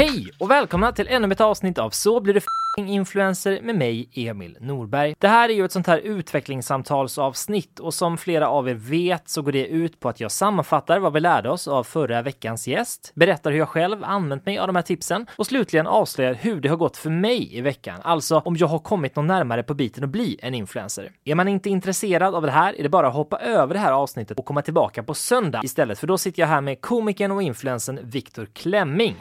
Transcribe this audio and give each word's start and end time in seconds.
Hej 0.00 0.32
och 0.38 0.50
välkomna 0.50 0.92
till 0.92 1.08
ännu 1.08 1.32
ett 1.32 1.40
avsnitt 1.40 1.78
av 1.78 1.90
Så 1.90 2.20
blir 2.20 2.34
du 2.34 2.38
f***ing 2.38 2.88
influencer 2.88 3.60
med 3.62 3.76
mig, 3.76 4.08
Emil 4.14 4.56
Norberg. 4.60 5.14
Det 5.18 5.28
här 5.28 5.48
är 5.48 5.52
ju 5.52 5.64
ett 5.64 5.72
sånt 5.72 5.86
här 5.86 5.98
utvecklingssamtalsavsnitt 5.98 7.78
och 7.78 7.94
som 7.94 8.18
flera 8.18 8.48
av 8.48 8.68
er 8.68 8.74
vet 8.74 9.28
så 9.28 9.42
går 9.42 9.52
det 9.52 9.66
ut 9.66 10.00
på 10.00 10.08
att 10.08 10.20
jag 10.20 10.32
sammanfattar 10.32 10.98
vad 10.98 11.12
vi 11.12 11.20
lärde 11.20 11.50
oss 11.50 11.68
av 11.68 11.84
förra 11.84 12.22
veckans 12.22 12.68
gäst, 12.68 13.12
berättar 13.14 13.50
hur 13.50 13.58
jag 13.58 13.68
själv 13.68 14.04
använt 14.04 14.46
mig 14.46 14.58
av 14.58 14.66
de 14.66 14.76
här 14.76 14.82
tipsen 14.82 15.26
och 15.36 15.46
slutligen 15.46 15.86
avslöjar 15.86 16.34
hur 16.34 16.60
det 16.60 16.68
har 16.68 16.76
gått 16.76 16.96
för 16.96 17.10
mig 17.10 17.56
i 17.56 17.60
veckan, 17.60 18.00
alltså 18.02 18.38
om 18.38 18.56
jag 18.56 18.66
har 18.66 18.78
kommit 18.78 19.16
någon 19.16 19.26
närmare 19.26 19.62
på 19.62 19.74
biten 19.74 20.04
att 20.04 20.10
bli 20.10 20.38
en 20.42 20.54
influencer. 20.54 21.12
Är 21.24 21.34
man 21.34 21.48
inte 21.48 21.70
intresserad 21.70 22.34
av 22.34 22.42
det 22.42 22.50
här 22.50 22.78
är 22.78 22.82
det 22.82 22.88
bara 22.88 23.08
att 23.08 23.14
hoppa 23.14 23.38
över 23.38 23.74
det 23.74 23.80
här 23.80 23.92
avsnittet 23.92 24.38
och 24.38 24.44
komma 24.44 24.62
tillbaka 24.62 25.02
på 25.02 25.14
söndag 25.14 25.60
istället, 25.64 25.98
för 25.98 26.06
då 26.06 26.18
sitter 26.18 26.42
jag 26.42 26.48
här 26.48 26.60
med 26.60 26.80
komikern 26.80 27.30
och 27.30 27.42
influencern 27.42 28.00
Viktor 28.02 28.48
Klemming. 28.52 29.16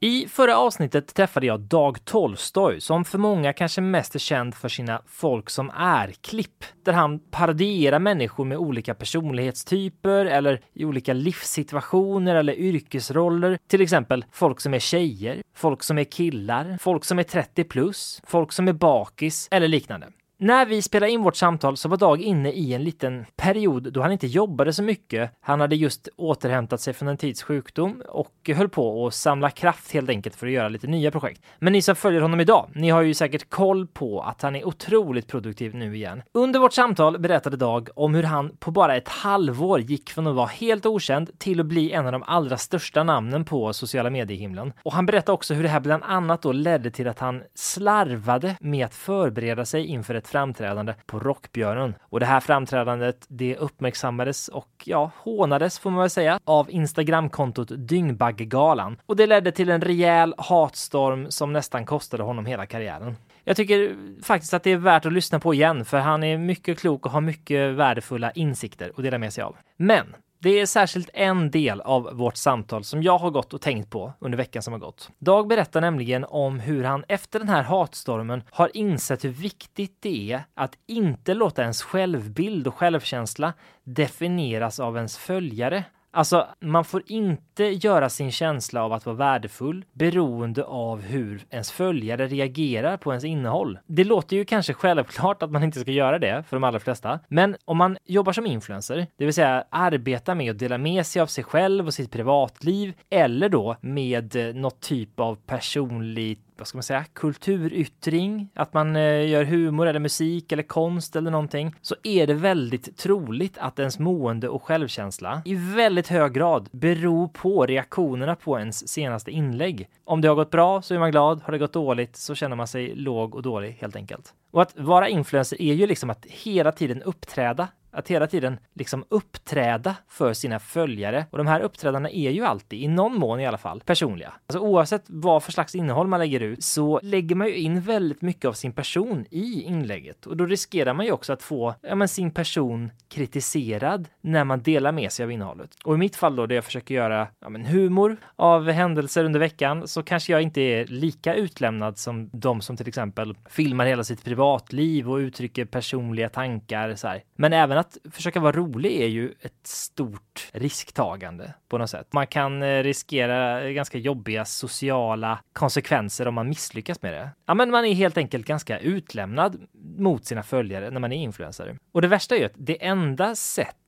I 0.00 0.28
förra 0.28 0.56
avsnittet 0.56 1.14
träffade 1.14 1.46
jag 1.46 1.60
Dag 1.60 2.04
Tolstoj 2.04 2.80
som 2.80 3.04
för 3.04 3.18
många 3.18 3.52
kanske 3.52 3.80
mest 3.80 4.14
är 4.14 4.18
känd 4.18 4.54
för 4.54 4.68
sina 4.68 5.02
Folk 5.06 5.50
som 5.50 5.70
är-klipp 5.76 6.64
där 6.84 6.92
han 6.92 7.18
parodierar 7.18 7.98
människor 7.98 8.44
med 8.44 8.58
olika 8.58 8.94
personlighetstyper 8.94 10.24
eller 10.24 10.60
i 10.72 10.84
olika 10.84 11.12
livssituationer 11.12 12.34
eller 12.34 12.52
yrkesroller. 12.52 13.58
Till 13.66 13.80
exempel 13.80 14.24
folk 14.32 14.60
som 14.60 14.74
är 14.74 14.78
tjejer, 14.78 15.42
folk 15.54 15.82
som 15.82 15.98
är 15.98 16.04
killar, 16.04 16.78
folk 16.80 17.04
som 17.04 17.18
är 17.18 17.22
30 17.22 17.64
plus, 17.64 18.22
folk 18.26 18.52
som 18.52 18.68
är 18.68 18.72
bakis 18.72 19.48
eller 19.50 19.68
liknande. 19.68 20.06
När 20.40 20.66
vi 20.66 20.82
spelade 20.82 21.12
in 21.12 21.22
vårt 21.22 21.36
samtal 21.36 21.76
så 21.76 21.88
var 21.88 21.96
Dag 21.96 22.20
inne 22.20 22.52
i 22.52 22.74
en 22.74 22.84
liten 22.84 23.26
period 23.36 23.92
då 23.92 24.02
han 24.02 24.12
inte 24.12 24.26
jobbade 24.26 24.72
så 24.72 24.82
mycket. 24.82 25.30
Han 25.40 25.60
hade 25.60 25.76
just 25.76 26.08
återhämtat 26.16 26.80
sig 26.80 26.94
från 26.94 27.08
en 27.08 27.16
tids 27.16 27.42
sjukdom 27.42 28.02
och 28.08 28.50
höll 28.54 28.68
på 28.68 29.06
att 29.06 29.14
samla 29.14 29.50
kraft 29.50 29.92
helt 29.92 30.10
enkelt 30.10 30.36
för 30.36 30.46
att 30.46 30.52
göra 30.52 30.68
lite 30.68 30.86
nya 30.86 31.10
projekt. 31.10 31.42
Men 31.58 31.72
ni 31.72 31.82
som 31.82 31.96
följer 31.96 32.20
honom 32.20 32.40
idag, 32.40 32.70
ni 32.74 32.90
har 32.90 33.02
ju 33.02 33.14
säkert 33.14 33.50
koll 33.50 33.86
på 33.86 34.22
att 34.22 34.42
han 34.42 34.56
är 34.56 34.66
otroligt 34.66 35.26
produktiv 35.26 35.74
nu 35.74 35.96
igen. 35.96 36.22
Under 36.32 36.60
vårt 36.60 36.72
samtal 36.72 37.18
berättade 37.18 37.56
Dag 37.56 37.88
om 37.94 38.14
hur 38.14 38.22
han 38.22 38.56
på 38.58 38.70
bara 38.70 38.96
ett 38.96 39.08
halvår 39.08 39.80
gick 39.80 40.10
från 40.10 40.26
att 40.26 40.34
vara 40.34 40.46
helt 40.46 40.86
okänd 40.86 41.38
till 41.38 41.60
att 41.60 41.66
bli 41.66 41.92
en 41.92 42.06
av 42.06 42.12
de 42.12 42.22
allra 42.26 42.56
största 42.56 43.02
namnen 43.02 43.44
på 43.44 43.72
sociala 43.72 44.10
mediehimlen. 44.10 44.72
Och 44.82 44.92
han 44.92 45.06
berättade 45.06 45.34
också 45.34 45.54
hur 45.54 45.62
det 45.62 45.68
här 45.68 45.80
bland 45.80 46.02
annat 46.06 46.42
då 46.42 46.52
ledde 46.52 46.90
till 46.90 47.08
att 47.08 47.18
han 47.18 47.42
slarvade 47.54 48.56
med 48.60 48.86
att 48.86 48.94
förbereda 48.94 49.64
sig 49.64 49.86
inför 49.86 50.14
ett 50.14 50.27
framträdande 50.28 50.94
på 51.06 51.18
Rockbjörnen. 51.18 51.94
Och 52.02 52.20
det 52.20 52.26
här 52.26 52.40
framträdandet, 52.40 53.26
det 53.28 53.56
uppmärksammades 53.56 54.48
och 54.48 54.68
ja, 54.84 55.10
hånades 55.16 55.78
får 55.78 55.90
man 55.90 56.00
väl 56.00 56.10
säga 56.10 56.40
av 56.44 56.70
Instagramkontot 56.70 57.68
Dyngbaggegalan. 57.76 59.00
Och 59.06 59.16
det 59.16 59.26
ledde 59.26 59.52
till 59.52 59.70
en 59.70 59.80
rejäl 59.80 60.34
hatstorm 60.38 61.30
som 61.30 61.52
nästan 61.52 61.86
kostade 61.86 62.22
honom 62.22 62.46
hela 62.46 62.66
karriären. 62.66 63.16
Jag 63.44 63.56
tycker 63.56 63.96
faktiskt 64.22 64.54
att 64.54 64.62
det 64.62 64.70
är 64.70 64.76
värt 64.76 65.06
att 65.06 65.12
lyssna 65.12 65.40
på 65.40 65.54
igen, 65.54 65.84
för 65.84 65.98
han 65.98 66.24
är 66.24 66.38
mycket 66.38 66.78
klok 66.78 67.06
och 67.06 67.12
har 67.12 67.20
mycket 67.20 67.74
värdefulla 67.74 68.30
insikter 68.30 68.92
att 68.96 69.02
dela 69.02 69.18
med 69.18 69.32
sig 69.32 69.44
av. 69.44 69.56
Men 69.76 70.14
det 70.38 70.60
är 70.60 70.66
särskilt 70.66 71.10
en 71.14 71.50
del 71.50 71.80
av 71.80 72.02
vårt 72.12 72.36
samtal 72.36 72.84
som 72.84 73.02
jag 73.02 73.18
har 73.18 73.30
gått 73.30 73.54
och 73.54 73.60
tänkt 73.60 73.90
på 73.90 74.12
under 74.18 74.38
veckan 74.38 74.62
som 74.62 74.72
har 74.72 74.80
gått. 74.80 75.10
Dag 75.18 75.48
berättar 75.48 75.80
nämligen 75.80 76.24
om 76.24 76.60
hur 76.60 76.84
han 76.84 77.04
efter 77.08 77.38
den 77.38 77.48
här 77.48 77.62
hatstormen 77.62 78.42
har 78.50 78.76
insett 78.76 79.24
hur 79.24 79.28
viktigt 79.28 79.96
det 80.00 80.32
är 80.32 80.44
att 80.54 80.78
inte 80.86 81.34
låta 81.34 81.62
ens 81.62 81.82
självbild 81.82 82.66
och 82.66 82.74
självkänsla 82.74 83.52
definieras 83.84 84.80
av 84.80 84.96
ens 84.96 85.18
följare. 85.18 85.84
Alltså, 86.10 86.46
man 86.60 86.84
får 86.84 87.02
inte 87.06 87.64
göra 87.64 88.08
sin 88.08 88.32
känsla 88.32 88.84
av 88.84 88.92
att 88.92 89.06
vara 89.06 89.16
värdefull 89.16 89.84
beroende 89.92 90.64
av 90.64 91.02
hur 91.02 91.46
ens 91.50 91.70
följare 91.70 92.26
reagerar 92.26 92.96
på 92.96 93.12
ens 93.12 93.24
innehåll. 93.24 93.78
Det 93.86 94.04
låter 94.04 94.36
ju 94.36 94.44
kanske 94.44 94.74
självklart 94.74 95.42
att 95.42 95.50
man 95.50 95.62
inte 95.62 95.80
ska 95.80 95.90
göra 95.90 96.18
det 96.18 96.44
för 96.48 96.56
de 96.56 96.64
allra 96.64 96.80
flesta, 96.80 97.20
men 97.28 97.56
om 97.64 97.76
man 97.76 97.96
jobbar 98.04 98.32
som 98.32 98.46
influencer, 98.46 99.06
det 99.16 99.24
vill 99.24 99.34
säga 99.34 99.64
arbetar 99.70 100.34
med 100.34 100.50
att 100.50 100.58
dela 100.58 100.78
med 100.78 101.06
sig 101.06 101.22
av 101.22 101.26
sig 101.26 101.44
själv 101.44 101.86
och 101.86 101.94
sitt 101.94 102.12
privatliv 102.12 102.92
eller 103.10 103.48
då 103.48 103.76
med 103.80 104.36
eh, 104.36 104.54
något 104.54 104.80
typ 104.80 105.20
av 105.20 105.34
personligt 105.46 106.47
vad 106.58 106.68
ska 106.68 106.78
man 106.78 106.82
säga, 106.82 107.04
kulturyttring, 107.12 108.48
att 108.54 108.74
man 108.74 108.96
eh, 108.96 109.28
gör 109.28 109.44
humor 109.44 109.86
eller 109.86 110.00
musik 110.00 110.52
eller 110.52 110.62
konst 110.62 111.16
eller 111.16 111.30
någonting, 111.30 111.74
så 111.82 111.94
är 112.02 112.26
det 112.26 112.34
väldigt 112.34 112.96
troligt 112.96 113.58
att 113.58 113.78
ens 113.78 113.98
mående 113.98 114.48
och 114.48 114.62
självkänsla 114.62 115.42
i 115.44 115.54
väldigt 115.54 116.08
hög 116.08 116.32
grad 116.32 116.68
beror 116.72 117.28
på 117.28 117.66
reaktionerna 117.66 118.34
på 118.34 118.58
ens 118.58 118.88
senaste 118.88 119.30
inlägg. 119.30 119.88
Om 120.04 120.20
det 120.20 120.28
har 120.28 120.34
gått 120.34 120.50
bra 120.50 120.82
så 120.82 120.94
är 120.94 120.98
man 120.98 121.10
glad, 121.10 121.42
har 121.44 121.52
det 121.52 121.58
gått 121.58 121.72
dåligt 121.72 122.16
så 122.16 122.34
känner 122.34 122.56
man 122.56 122.66
sig 122.66 122.94
låg 122.94 123.34
och 123.34 123.42
dålig 123.42 123.76
helt 123.80 123.96
enkelt. 123.96 124.34
Och 124.50 124.62
att 124.62 124.78
vara 124.78 125.08
influencer 125.08 125.62
är 125.62 125.74
ju 125.74 125.86
liksom 125.86 126.10
att 126.10 126.26
hela 126.26 126.72
tiden 126.72 127.02
uppträda 127.02 127.68
att 127.98 128.08
hela 128.08 128.26
tiden 128.26 128.58
liksom 128.74 129.04
uppträda 129.08 129.94
för 130.08 130.32
sina 130.32 130.58
följare. 130.58 131.26
Och 131.30 131.38
de 131.38 131.46
här 131.46 131.60
uppträdandena 131.60 132.10
är 132.10 132.30
ju 132.30 132.44
alltid, 132.44 132.82
i 132.82 132.88
någon 132.88 133.14
mån 133.14 133.40
i 133.40 133.46
alla 133.46 133.58
fall, 133.58 133.82
personliga. 133.86 134.32
Alltså 134.46 134.58
oavsett 134.58 135.04
vad 135.06 135.42
för 135.42 135.52
slags 135.52 135.74
innehåll 135.74 136.06
man 136.06 136.20
lägger 136.20 136.40
ut 136.40 136.64
så 136.64 137.00
lägger 137.02 137.34
man 137.34 137.46
ju 137.46 137.54
in 137.54 137.80
väldigt 137.80 138.22
mycket 138.22 138.44
av 138.44 138.52
sin 138.52 138.72
person 138.72 139.26
i 139.30 139.62
inlägget. 139.62 140.26
Och 140.26 140.36
då 140.36 140.46
riskerar 140.46 140.94
man 140.94 141.06
ju 141.06 141.12
också 141.12 141.32
att 141.32 141.42
få 141.42 141.74
ja, 141.82 141.94
men 141.94 142.08
sin 142.08 142.30
person 142.30 142.90
kritiserad 143.08 144.08
när 144.20 144.44
man 144.44 144.62
delar 144.62 144.92
med 144.92 145.12
sig 145.12 145.24
av 145.24 145.32
innehållet. 145.32 145.70
Och 145.84 145.94
i 145.94 145.98
mitt 145.98 146.16
fall 146.16 146.36
då, 146.36 146.46
där 146.46 146.54
jag 146.54 146.64
försöker 146.64 146.94
göra 146.94 147.28
ja, 147.40 147.48
men 147.48 147.66
humor 147.66 148.16
av 148.36 148.70
händelser 148.70 149.24
under 149.24 149.40
veckan, 149.40 149.88
så 149.88 150.02
kanske 150.02 150.32
jag 150.32 150.42
inte 150.42 150.60
är 150.60 150.86
lika 150.86 151.34
utlämnad 151.34 151.98
som 151.98 152.30
de 152.32 152.60
som 152.60 152.76
till 152.76 152.88
exempel 152.88 153.36
filmar 153.48 153.86
hela 153.86 154.04
sitt 154.04 154.24
privatliv 154.24 155.10
och 155.10 155.16
uttrycker 155.16 155.64
personliga 155.64 156.28
tankar. 156.28 156.94
Så 156.94 157.08
här. 157.08 157.22
Men 157.36 157.52
även 157.52 157.78
att 157.78 157.87
att 157.88 158.14
försöka 158.14 158.40
vara 158.40 158.52
rolig 158.52 159.00
är 159.00 159.06
ju 159.06 159.34
ett 159.40 159.66
stort 159.66 160.50
risktagande 160.52 161.54
på 161.68 161.78
något 161.78 161.90
sätt. 161.90 162.12
Man 162.12 162.26
kan 162.26 162.62
eh, 162.62 162.82
riskera 162.82 163.70
ganska 163.70 163.98
jobbiga 163.98 164.44
sociala 164.44 165.38
konsekvenser 165.52 166.28
om 166.28 166.34
man 166.34 166.48
misslyckas 166.48 167.02
med 167.02 167.12
det. 167.12 167.30
Ja, 167.46 167.54
men 167.54 167.70
man 167.70 167.84
är 167.84 167.94
helt 167.94 168.18
enkelt 168.18 168.46
ganska 168.46 168.78
utlämnad 168.78 169.60
mot 169.98 170.24
sina 170.24 170.42
följare 170.42 170.90
när 170.90 171.00
man 171.00 171.12
är 171.12 171.16
influencer. 171.16 171.76
Och 171.92 172.02
det 172.02 172.08
värsta 172.08 172.36
är 172.36 172.38
ju 172.38 172.46
att 172.46 172.52
det 172.56 172.84
enda 172.84 173.34
sättet 173.34 173.87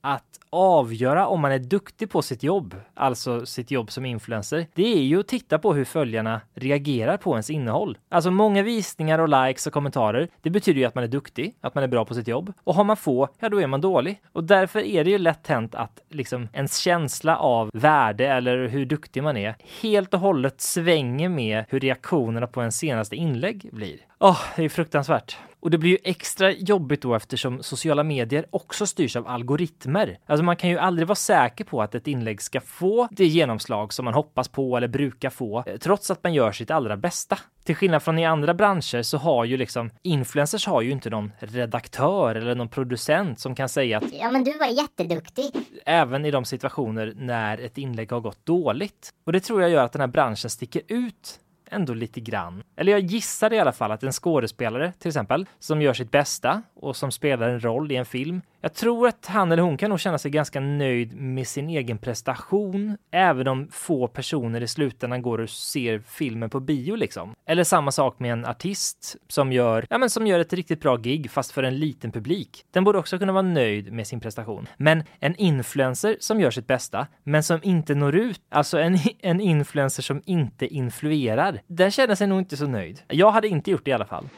att 0.00 0.40
avgöra 0.50 1.26
om 1.26 1.40
man 1.40 1.52
är 1.52 1.58
duktig 1.58 2.10
på 2.10 2.22
sitt 2.22 2.42
jobb, 2.42 2.76
alltså 2.94 3.46
sitt 3.46 3.70
jobb 3.70 3.90
som 3.90 4.04
influencer, 4.04 4.66
det 4.74 4.94
är 4.94 5.02
ju 5.02 5.20
att 5.20 5.28
titta 5.28 5.58
på 5.58 5.74
hur 5.74 5.84
följarna 5.84 6.40
reagerar 6.54 7.16
på 7.16 7.30
ens 7.30 7.50
innehåll. 7.50 7.98
Alltså 8.08 8.30
många 8.30 8.62
visningar 8.62 9.18
och 9.18 9.46
likes 9.46 9.66
och 9.66 9.72
kommentarer, 9.72 10.28
det 10.42 10.50
betyder 10.50 10.80
ju 10.80 10.86
att 10.86 10.94
man 10.94 11.04
är 11.04 11.08
duktig, 11.08 11.54
att 11.60 11.74
man 11.74 11.84
är 11.84 11.88
bra 11.88 12.04
på 12.04 12.14
sitt 12.14 12.28
jobb. 12.28 12.52
Och 12.64 12.74
har 12.74 12.84
man 12.84 12.96
få, 12.96 13.28
ja 13.38 13.48
då 13.48 13.60
är 13.60 13.66
man 13.66 13.80
dålig. 13.80 14.20
Och 14.32 14.44
därför 14.44 14.80
är 14.80 15.04
det 15.04 15.10
ju 15.10 15.18
lätt 15.18 15.46
hänt 15.46 15.74
att 15.74 16.00
liksom 16.10 16.48
ens 16.52 16.78
känsla 16.78 17.36
av 17.36 17.70
värde 17.72 18.26
eller 18.26 18.68
hur 18.68 18.86
duktig 18.86 19.22
man 19.22 19.36
är 19.36 19.54
helt 19.82 20.14
och 20.14 20.20
hållet 20.20 20.60
svänger 20.60 21.28
med 21.28 21.64
hur 21.68 21.80
reaktionerna 21.80 22.46
på 22.46 22.60
ens 22.60 22.76
senaste 22.76 23.16
inlägg 23.16 23.68
blir. 23.72 23.96
Åh, 24.18 24.30
oh, 24.30 24.38
det 24.56 24.64
är 24.64 24.68
fruktansvärt. 24.68 25.36
Och 25.64 25.70
det 25.70 25.78
blir 25.78 25.90
ju 25.90 25.98
extra 26.04 26.52
jobbigt 26.52 27.02
då 27.02 27.14
eftersom 27.14 27.62
sociala 27.62 28.02
medier 28.04 28.46
också 28.50 28.86
styrs 28.86 29.16
av 29.16 29.28
algoritmer. 29.28 30.18
Alltså 30.26 30.44
man 30.44 30.56
kan 30.56 30.70
ju 30.70 30.78
aldrig 30.78 31.08
vara 31.08 31.16
säker 31.16 31.64
på 31.64 31.82
att 31.82 31.94
ett 31.94 32.06
inlägg 32.06 32.42
ska 32.42 32.60
få 32.60 33.08
det 33.10 33.26
genomslag 33.26 33.92
som 33.92 34.04
man 34.04 34.14
hoppas 34.14 34.48
på 34.48 34.76
eller 34.76 34.88
brukar 34.88 35.30
få, 35.30 35.64
trots 35.80 36.10
att 36.10 36.22
man 36.22 36.34
gör 36.34 36.52
sitt 36.52 36.70
allra 36.70 36.96
bästa. 36.96 37.38
Till 37.64 37.74
skillnad 37.76 38.02
från 38.02 38.18
i 38.18 38.24
andra 38.24 38.54
branscher 38.54 39.02
så 39.02 39.18
har 39.18 39.44
ju 39.44 39.56
liksom 39.56 39.90
influencers 40.02 40.66
har 40.66 40.82
ju 40.82 40.90
inte 40.90 41.10
någon 41.10 41.32
redaktör 41.38 42.34
eller 42.34 42.54
någon 42.54 42.68
producent 42.68 43.40
som 43.40 43.54
kan 43.54 43.68
säga 43.68 43.98
att 43.98 44.04
Ja, 44.12 44.30
men 44.30 44.44
du 44.44 44.58
var 44.58 44.66
jätteduktig. 44.66 45.50
även 45.86 46.24
i 46.24 46.30
de 46.30 46.44
situationer 46.44 47.12
när 47.16 47.58
ett 47.58 47.78
inlägg 47.78 48.12
har 48.12 48.20
gått 48.20 48.46
dåligt. 48.46 49.10
Och 49.26 49.32
det 49.32 49.40
tror 49.40 49.62
jag 49.62 49.70
gör 49.70 49.84
att 49.84 49.92
den 49.92 50.00
här 50.00 50.08
branschen 50.08 50.50
sticker 50.50 50.82
ut 50.88 51.40
ändå 51.74 51.94
lite 51.94 52.20
grann. 52.20 52.62
Eller 52.76 52.92
jag 52.92 53.00
gissar 53.00 53.52
i 53.52 53.58
alla 53.58 53.72
fall 53.72 53.92
att 53.92 54.02
en 54.02 54.12
skådespelare 54.12 54.92
till 54.92 55.08
exempel 55.08 55.46
som 55.58 55.82
gör 55.82 55.94
sitt 55.94 56.10
bästa 56.10 56.62
och 56.74 56.96
som 56.96 57.12
spelar 57.12 57.48
en 57.48 57.64
roll 57.64 57.92
i 57.92 57.96
en 57.96 58.06
film. 58.06 58.40
Jag 58.64 58.74
tror 58.74 59.08
att 59.08 59.26
han 59.26 59.52
eller 59.52 59.62
hon 59.62 59.76
kan 59.76 59.90
nog 59.90 60.00
känna 60.00 60.18
sig 60.18 60.30
ganska 60.30 60.60
nöjd 60.60 61.16
med 61.16 61.48
sin 61.48 61.68
egen 61.68 61.98
prestation, 61.98 62.96
även 63.10 63.48
om 63.48 63.68
få 63.70 64.08
personer 64.08 64.60
i 64.60 64.68
slutändan 64.68 65.22
går 65.22 65.40
och 65.40 65.50
ser 65.50 65.98
filmen 65.98 66.50
på 66.50 66.60
bio 66.60 66.94
liksom. 66.94 67.34
Eller 67.46 67.64
samma 67.64 67.92
sak 67.92 68.18
med 68.18 68.32
en 68.32 68.44
artist 68.44 69.16
som 69.28 69.52
gör, 69.52 69.86
ja 69.90 69.98
men 69.98 70.10
som 70.10 70.26
gör 70.26 70.38
ett 70.38 70.52
riktigt 70.52 70.80
bra 70.80 70.96
gig 70.96 71.30
fast 71.30 71.52
för 71.52 71.62
en 71.62 71.78
liten 71.78 72.12
publik. 72.12 72.64
Den 72.70 72.84
borde 72.84 72.98
också 72.98 73.18
kunna 73.18 73.32
vara 73.32 73.42
nöjd 73.42 73.92
med 73.92 74.06
sin 74.06 74.20
prestation. 74.20 74.68
Men 74.76 75.02
en 75.20 75.36
influencer 75.36 76.16
som 76.20 76.40
gör 76.40 76.50
sitt 76.50 76.66
bästa, 76.66 77.06
men 77.24 77.42
som 77.42 77.60
inte 77.62 77.94
når 77.94 78.16
ut, 78.16 78.40
alltså 78.48 78.78
en, 78.78 78.98
en 79.20 79.40
influencer 79.40 80.02
som 80.02 80.22
inte 80.26 80.66
influerar, 80.66 81.60
den 81.66 81.90
känner 81.90 82.14
sig 82.14 82.26
nog 82.26 82.38
inte 82.38 82.56
så 82.56 82.66
nöjd. 82.66 83.02
Jag 83.08 83.30
hade 83.30 83.48
inte 83.48 83.70
gjort 83.70 83.84
det 83.84 83.90
i 83.90 83.94
alla 83.94 84.06
fall. 84.06 84.28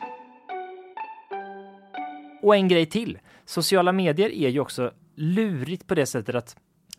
Och 2.42 2.56
en 2.56 2.68
grej 2.68 2.86
till. 2.86 3.18
Sociala 3.46 3.92
medier 3.92 4.30
är 4.30 4.48
ju 4.48 4.60
också 4.60 4.92
lurigt 5.14 5.86
på 5.86 5.94
det 5.94 6.06
sättet 6.06 6.34
att 6.34 6.56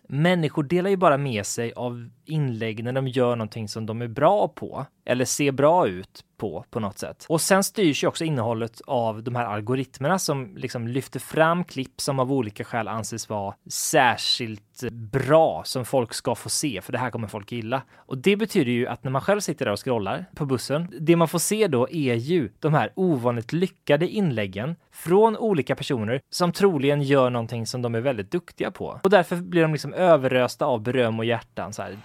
människor 0.07 0.63
delar 0.63 0.89
ju 0.89 0.97
bara 0.97 1.17
med 1.17 1.45
sig 1.45 1.73
av 1.73 2.09
inlägg 2.25 2.83
när 2.83 2.93
de 2.93 3.07
gör 3.07 3.35
någonting 3.35 3.67
som 3.67 3.85
de 3.85 4.01
är 4.01 4.07
bra 4.07 4.47
på 4.47 4.85
eller 5.05 5.25
ser 5.25 5.51
bra 5.51 5.87
ut 5.87 6.23
på 6.37 6.65
på 6.69 6.79
något 6.79 6.97
sätt. 6.97 7.25
Och 7.29 7.41
sen 7.41 7.63
styrs 7.63 8.03
ju 8.03 8.07
också 8.07 8.23
innehållet 8.23 8.81
av 8.87 9.23
de 9.23 9.35
här 9.35 9.45
algoritmerna 9.45 10.19
som 10.19 10.57
liksom 10.57 10.87
lyfter 10.87 11.19
fram 11.19 11.63
klipp 11.63 12.01
som 12.01 12.19
av 12.19 12.31
olika 12.31 12.63
skäl 12.63 12.87
anses 12.87 13.29
vara 13.29 13.55
särskilt 13.69 14.83
bra 14.91 15.63
som 15.65 15.85
folk 15.85 16.13
ska 16.13 16.35
få 16.35 16.49
se, 16.49 16.81
för 16.81 16.91
det 16.91 16.97
här 16.97 17.09
kommer 17.09 17.27
folk 17.27 17.51
gilla. 17.51 17.81
Och 17.95 18.17
det 18.17 18.35
betyder 18.35 18.71
ju 18.71 18.87
att 18.87 19.03
när 19.03 19.11
man 19.11 19.21
själv 19.21 19.39
sitter 19.39 19.65
där 19.65 19.71
och 19.71 19.85
scrollar 19.85 20.25
på 20.35 20.45
bussen, 20.45 20.93
det 20.99 21.15
man 21.15 21.27
får 21.27 21.39
se 21.39 21.67
då 21.67 21.89
är 21.89 22.15
ju 22.15 22.49
de 22.59 22.73
här 22.73 22.91
ovanligt 22.95 23.53
lyckade 23.53 24.07
inläggen 24.07 24.75
från 24.91 25.37
olika 25.37 25.75
personer 25.75 26.21
som 26.29 26.51
troligen 26.51 27.01
gör 27.01 27.29
någonting 27.29 27.67
som 27.67 27.81
de 27.81 27.95
är 27.95 28.01
väldigt 28.01 28.31
duktiga 28.31 28.71
på. 28.71 28.99
Och 29.03 29.09
därför 29.09 29.35
blir 29.35 29.61
de 29.61 29.71
liksom 29.71 29.93
överösta 29.93 30.65
av 30.65 30.81
beröm 30.81 31.19
och 31.19 31.25
hjärtan 31.25 31.73
så 31.73 31.81
här. 31.81 31.97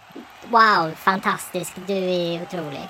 Wow, 0.50 0.90
fantastisk. 0.94 1.76
Du 1.86 1.92
är 1.92 2.42
otrolig. 2.42 2.88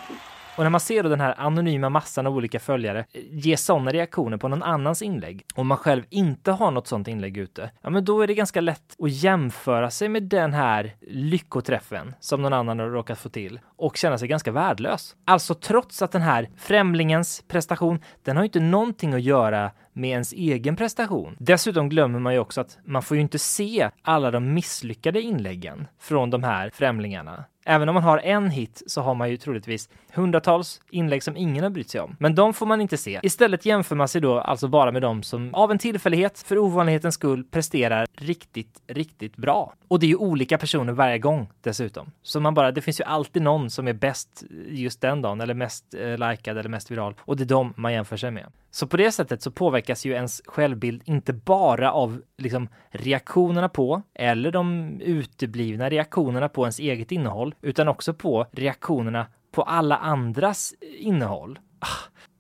Och 0.56 0.62
när 0.62 0.70
man 0.70 0.80
ser 0.80 1.02
då 1.02 1.08
den 1.08 1.20
här 1.20 1.34
anonyma 1.38 1.88
massan 1.88 2.26
av 2.26 2.36
olika 2.36 2.60
följare 2.60 2.98
eh, 2.98 3.22
ge 3.30 3.56
sådana 3.56 3.90
reaktioner 3.90 4.36
på 4.36 4.48
någon 4.48 4.62
annans 4.62 5.02
inlägg, 5.02 5.44
och 5.54 5.66
man 5.66 5.78
själv 5.78 6.04
inte 6.10 6.52
har 6.52 6.70
något 6.70 6.86
sådant 6.86 7.08
inlägg 7.08 7.36
ute, 7.36 7.70
ja 7.82 7.90
men 7.90 8.04
då 8.04 8.20
är 8.20 8.26
det 8.26 8.34
ganska 8.34 8.60
lätt 8.60 8.96
att 8.98 9.12
jämföra 9.12 9.90
sig 9.90 10.08
med 10.08 10.22
den 10.22 10.52
här 10.52 10.94
lyckoträffen 11.00 12.14
som 12.20 12.42
någon 12.42 12.52
annan 12.52 12.78
har 12.78 12.86
råkat 12.86 13.18
få 13.18 13.28
till 13.28 13.60
och 13.76 13.96
känna 13.96 14.18
sig 14.18 14.28
ganska 14.28 14.52
värdelös. 14.52 15.16
Alltså 15.24 15.54
trots 15.54 16.02
att 16.02 16.12
den 16.12 16.22
här 16.22 16.48
främlingens 16.56 17.44
prestation, 17.48 18.00
den 18.22 18.36
har 18.36 18.44
ju 18.44 18.46
inte 18.46 18.60
någonting 18.60 19.14
att 19.14 19.22
göra 19.22 19.70
med 19.92 20.10
ens 20.10 20.32
egen 20.32 20.76
prestation. 20.76 21.36
Dessutom 21.38 21.88
glömmer 21.88 22.18
man 22.18 22.32
ju 22.32 22.38
också 22.38 22.60
att 22.60 22.78
man 22.84 23.02
får 23.02 23.16
ju 23.16 23.20
inte 23.20 23.38
se 23.38 23.90
alla 24.02 24.30
de 24.30 24.54
misslyckade 24.54 25.20
inläggen 25.20 25.86
från 26.00 26.30
de 26.30 26.42
här 26.42 26.70
främlingarna. 26.74 27.44
Även 27.64 27.88
om 27.88 27.94
man 27.94 28.02
har 28.02 28.18
en 28.18 28.50
hit 28.50 28.82
så 28.86 29.00
har 29.00 29.14
man 29.14 29.30
ju 29.30 29.36
troligtvis 29.36 29.88
hundratals 30.14 30.80
inlägg 30.90 31.22
som 31.22 31.36
ingen 31.36 31.62
har 31.62 31.70
brytt 31.70 31.90
sig 31.90 32.00
om. 32.00 32.16
Men 32.18 32.34
de 32.34 32.54
får 32.54 32.66
man 32.66 32.80
inte 32.80 32.96
se. 32.96 33.20
Istället 33.22 33.66
jämför 33.66 33.96
man 33.96 34.08
sig 34.08 34.20
då 34.20 34.38
alltså 34.38 34.68
bara 34.68 34.92
med 34.92 35.02
de 35.02 35.22
som 35.22 35.54
av 35.54 35.70
en 35.70 35.78
tillfällighet, 35.78 36.38
för 36.38 36.58
ovanlighetens 36.58 37.14
skull, 37.14 37.44
presterar 37.44 38.06
riktigt, 38.16 38.82
riktigt 38.86 39.36
bra. 39.36 39.74
Och 39.88 40.00
det 40.00 40.06
är 40.06 40.08
ju 40.08 40.16
olika 40.16 40.58
personer 40.58 40.92
varje 40.92 41.18
gång 41.18 41.48
dessutom. 41.60 42.10
Så 42.22 42.40
man 42.40 42.54
bara, 42.54 42.72
det 42.72 42.80
finns 42.80 43.00
ju 43.00 43.04
alltid 43.04 43.42
någon 43.42 43.70
som 43.70 43.88
är 43.88 43.92
bäst 43.92 44.44
just 44.68 45.00
den 45.00 45.22
dagen, 45.22 45.40
eller 45.40 45.54
mest 45.54 45.94
eh, 45.94 46.30
likad 46.30 46.58
eller 46.58 46.68
mest 46.68 46.90
viral. 46.90 47.14
Och 47.20 47.36
det 47.36 47.42
är 47.42 47.46
de 47.46 47.74
man 47.76 47.92
jämför 47.92 48.16
sig 48.16 48.30
med. 48.30 48.46
Så 48.74 48.86
på 48.86 48.96
det 48.96 49.12
sättet 49.12 49.42
så 49.42 49.50
påverkas 49.50 50.04
ju 50.04 50.12
ens 50.12 50.42
självbild 50.46 51.02
inte 51.04 51.32
bara 51.32 51.92
av 51.92 52.22
liksom 52.38 52.68
reaktionerna 52.90 53.68
på 53.68 54.02
eller 54.14 54.50
de 54.50 54.90
uteblivna 55.00 55.90
reaktionerna 55.90 56.48
på 56.48 56.62
ens 56.62 56.78
eget 56.78 57.12
innehåll, 57.12 57.51
utan 57.60 57.88
också 57.88 58.14
på 58.14 58.46
reaktionerna 58.52 59.26
på 59.52 59.62
alla 59.62 59.96
andras 59.96 60.74
innehåll. 60.98 61.58
Ah, 61.78 61.86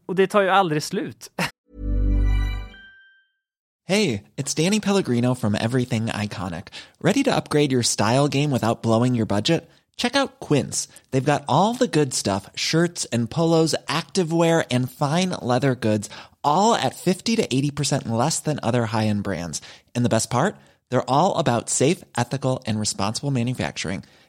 Och 0.06 0.14
det 0.14 0.26
tar 0.26 0.42
ju 0.42 0.48
aldrig 0.50 0.82
slut. 0.82 1.30
Hey, 3.84 4.22
it's 4.36 4.54
Danny 4.54 4.80
Pellegrino 4.80 5.34
from 5.34 5.54
Everything 5.54 6.06
Iconic. 6.06 6.68
Ready 7.00 7.22
to 7.24 7.34
upgrade 7.34 7.72
your 7.72 7.82
style 7.82 8.28
game 8.28 8.50
without 8.50 8.82
blowing 8.82 9.14
your 9.16 9.26
budget? 9.26 9.68
Check 9.96 10.14
out 10.16 10.38
Quince. 10.40 10.88
They've 11.10 11.32
got 11.32 11.44
all 11.48 11.74
the 11.74 11.88
good 11.88 12.14
stuff 12.14 12.48
shirts 12.54 13.04
and 13.06 13.28
polos, 13.28 13.74
activewear, 13.88 14.64
and 14.70 14.90
fine 14.90 15.30
leather 15.30 15.74
goods, 15.74 16.08
all 16.44 16.74
at 16.74 16.94
50 16.94 17.36
to 17.36 17.46
80% 17.46 18.08
less 18.08 18.38
than 18.40 18.60
other 18.62 18.86
high 18.86 19.08
end 19.08 19.24
brands. 19.24 19.60
And 19.94 20.04
the 20.04 20.08
best 20.16 20.30
part? 20.30 20.54
They're 20.88 21.10
all 21.10 21.36
about 21.36 21.68
safe, 21.68 22.04
ethical, 22.16 22.62
and 22.66 22.78
responsible 22.80 23.30
manufacturing. 23.32 24.04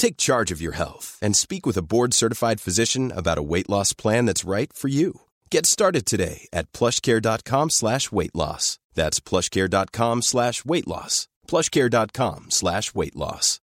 Take 0.00 0.16
charge 0.16 0.50
of 0.54 0.62
your 0.62 0.72
health 0.72 1.18
and 1.20 1.36
speak 1.36 1.66
with 1.66 1.76
a 1.76 1.82
board-certified 1.82 2.58
physician 2.58 3.12
about 3.14 3.36
a 3.36 3.42
weight 3.42 3.68
loss 3.68 3.92
plan 3.92 4.24
that's 4.24 4.48
right 4.48 4.72
for 4.72 4.88
you. 4.88 5.20
Get 5.50 5.66
started 5.66 6.06
today 6.06 6.48
at 6.54 6.72
plushcare.com 6.72 7.70
slash 7.70 8.10
weight 8.10 8.34
loss. 8.34 8.78
That's 8.94 9.20
plushcare.com 9.20 10.22
slash 10.22 10.64
weight 10.64 10.88
loss. 10.88 11.28
plushcare.com 11.46 12.46
slash 12.48 12.94
weight 12.94 13.14
loss. 13.16 13.60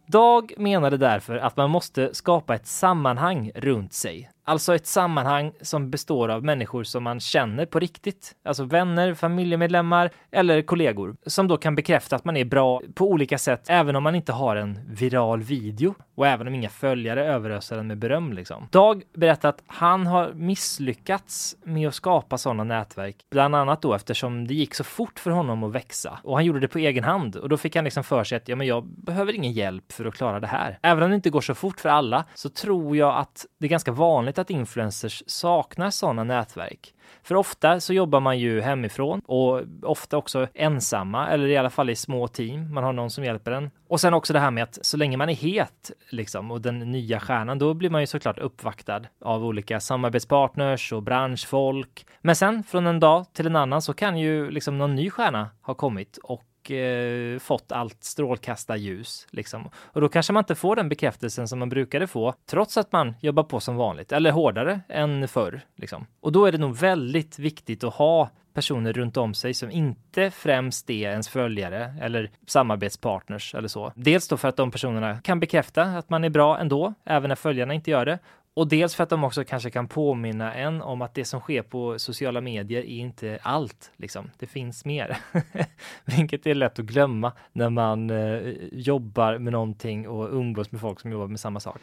Dag 0.07 0.53
menade 0.57 0.97
därför 0.97 1.37
att 1.37 1.57
man 1.57 1.69
måste 1.69 2.13
skapa 2.13 2.55
ett 2.55 2.67
sammanhang 2.67 3.51
runt 3.55 3.93
sig. 3.93 4.29
Alltså 4.51 4.75
ett 4.75 4.87
sammanhang 4.87 5.51
som 5.61 5.89
består 5.89 6.29
av 6.29 6.43
människor 6.43 6.83
som 6.83 7.03
man 7.03 7.19
känner 7.19 7.65
på 7.65 7.79
riktigt. 7.79 8.35
Alltså 8.45 8.63
vänner, 8.63 9.13
familjemedlemmar 9.13 10.09
eller 10.31 10.61
kollegor 10.61 11.15
som 11.25 11.47
då 11.47 11.57
kan 11.57 11.75
bekräfta 11.75 12.15
att 12.15 12.25
man 12.25 12.37
är 12.37 12.45
bra 12.45 12.81
på 12.95 13.09
olika 13.09 13.37
sätt, 13.37 13.65
även 13.67 13.95
om 13.95 14.03
man 14.03 14.15
inte 14.15 14.31
har 14.31 14.55
en 14.55 14.79
viral 14.87 15.41
video 15.41 15.95
och 16.15 16.27
även 16.27 16.47
om 16.47 16.55
inga 16.55 16.69
följare 16.69 17.25
överöser 17.25 17.75
den 17.75 17.87
med 17.87 17.97
beröm. 17.97 18.33
Liksom. 18.33 18.67
Dag 18.71 19.03
berättar 19.13 19.49
att 19.49 19.63
han 19.67 20.07
har 20.07 20.33
misslyckats 20.33 21.55
med 21.63 21.87
att 21.87 21.95
skapa 21.95 22.37
sådana 22.37 22.63
nätverk, 22.63 23.15
bland 23.31 23.55
annat 23.55 23.81
då 23.81 23.93
eftersom 23.93 24.47
det 24.47 24.53
gick 24.53 24.75
så 24.75 24.83
fort 24.83 25.19
för 25.19 25.31
honom 25.31 25.63
att 25.63 25.71
växa 25.71 26.19
och 26.23 26.35
han 26.35 26.45
gjorde 26.45 26.59
det 26.59 26.67
på 26.67 26.77
egen 26.77 27.03
hand 27.03 27.35
och 27.35 27.49
då 27.49 27.57
fick 27.57 27.75
han 27.75 27.85
liksom 27.85 28.03
för 28.03 28.23
sig 28.23 28.35
att 28.35 28.47
ja, 28.47 28.55
men 28.55 28.67
jag 28.67 28.85
behöver 28.85 29.33
ingen 29.33 29.51
hjälp 29.51 29.91
för 29.91 30.05
att 30.05 30.15
klara 30.15 30.39
det 30.39 30.47
här. 30.47 30.79
Även 30.81 31.03
om 31.03 31.09
det 31.09 31.15
inte 31.15 31.29
går 31.29 31.41
så 31.41 31.55
fort 31.55 31.79
för 31.79 31.89
alla 31.89 32.25
så 32.35 32.49
tror 32.49 32.97
jag 32.97 33.17
att 33.17 33.45
det 33.59 33.65
är 33.65 33.69
ganska 33.69 33.91
vanligt 33.91 34.40
att 34.41 34.49
influencers 34.49 35.23
saknar 35.27 35.89
sådana 35.89 36.23
nätverk. 36.23 36.93
För 37.23 37.35
ofta 37.35 37.79
så 37.79 37.93
jobbar 37.93 38.19
man 38.19 38.39
ju 38.39 38.61
hemifrån 38.61 39.21
och 39.25 39.61
ofta 39.83 40.17
också 40.17 40.47
ensamma 40.53 41.27
eller 41.27 41.47
i 41.47 41.57
alla 41.57 41.69
fall 41.69 41.89
i 41.89 41.95
små 41.95 42.27
team. 42.27 42.73
Man 42.73 42.83
har 42.83 42.93
någon 42.93 43.09
som 43.09 43.23
hjälper 43.23 43.51
en. 43.51 43.71
Och 43.87 44.01
sen 44.01 44.13
också 44.13 44.33
det 44.33 44.39
här 44.39 44.51
med 44.51 44.63
att 44.63 44.77
så 44.81 44.97
länge 44.97 45.17
man 45.17 45.29
är 45.29 45.33
het 45.33 45.91
liksom 46.09 46.51
och 46.51 46.61
den 46.61 46.79
nya 46.79 47.19
stjärnan, 47.19 47.59
då 47.59 47.73
blir 47.73 47.89
man 47.89 48.01
ju 48.01 48.07
såklart 48.07 48.39
uppvaktad 48.39 49.01
av 49.21 49.45
olika 49.45 49.79
samarbetspartners 49.79 50.93
och 50.93 51.03
branschfolk. 51.03 52.05
Men 52.21 52.35
sen 52.35 52.63
från 52.63 52.87
en 52.87 52.99
dag 52.99 53.25
till 53.33 53.45
en 53.45 53.55
annan 53.55 53.81
så 53.81 53.93
kan 53.93 54.17
ju 54.17 54.51
liksom 54.51 54.77
någon 54.77 54.95
ny 54.95 55.09
stjärna 55.09 55.49
ha 55.61 55.73
kommit 55.73 56.17
och 56.17 56.43
och 56.71 56.77
eh, 56.77 57.39
fått 57.39 57.71
allt 57.71 58.03
strålkastarljus. 58.03 59.27
Liksom. 59.31 59.69
Och 59.75 60.01
då 60.01 60.09
kanske 60.09 60.33
man 60.33 60.41
inte 60.41 60.55
får 60.55 60.75
den 60.75 60.89
bekräftelsen 60.89 61.47
som 61.47 61.59
man 61.59 61.69
brukade 61.69 62.07
få, 62.07 62.33
trots 62.49 62.77
att 62.77 62.91
man 62.91 63.15
jobbar 63.21 63.43
på 63.43 63.59
som 63.59 63.75
vanligt, 63.75 64.11
eller 64.11 64.31
hårdare 64.31 64.81
än 64.89 65.27
förr. 65.27 65.61
Liksom. 65.75 66.05
Och 66.19 66.31
då 66.31 66.45
är 66.45 66.51
det 66.51 66.57
nog 66.57 66.75
väldigt 66.77 67.39
viktigt 67.39 67.83
att 67.83 67.93
ha 67.93 68.29
personer 68.53 68.93
runt 68.93 69.17
om 69.17 69.33
sig 69.33 69.53
som 69.53 69.71
inte 69.71 70.31
främst 70.31 70.89
är 70.89 71.09
ens 71.09 71.29
följare 71.29 71.95
eller 72.01 72.29
samarbetspartners 72.47 73.55
eller 73.55 73.67
så. 73.67 73.91
Dels 73.95 74.27
då 74.27 74.37
för 74.37 74.47
att 74.47 74.57
de 74.57 74.71
personerna 74.71 75.21
kan 75.21 75.39
bekräfta 75.39 75.83
att 75.83 76.09
man 76.09 76.23
är 76.23 76.29
bra 76.29 76.59
ändå, 76.59 76.93
även 77.05 77.29
när 77.29 77.35
följarna 77.35 77.73
inte 77.73 77.91
gör 77.91 78.05
det. 78.05 78.19
Och 78.53 78.67
dels 78.67 78.95
för 78.95 79.03
att 79.03 79.09
de 79.09 79.23
också 79.23 79.43
kanske 79.43 79.69
kan 79.69 79.87
påminna 79.87 80.53
en 80.53 80.81
om 80.81 81.01
att 81.01 81.13
det 81.13 81.25
som 81.25 81.39
sker 81.39 81.61
på 81.61 81.99
sociala 81.99 82.41
medier 82.41 82.81
är 82.81 82.85
inte 82.85 83.39
allt. 83.41 83.91
Liksom. 83.95 84.31
Det 84.39 84.47
finns 84.47 84.85
mer, 84.85 85.17
vilket 86.05 86.47
är 86.47 86.55
lätt 86.55 86.79
att 86.79 86.85
glömma 86.85 87.33
när 87.51 87.69
man 87.69 88.09
eh, 88.09 88.53
jobbar 88.71 89.37
med 89.37 89.53
någonting 89.53 90.07
och 90.07 90.33
umgås 90.33 90.71
med 90.71 90.81
folk 90.81 90.99
som 90.99 91.11
jobbar 91.11 91.27
med 91.27 91.39
samma 91.39 91.59
sak. 91.59 91.81